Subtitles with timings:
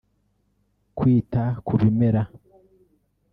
[0.97, 2.21] kwita ku bimera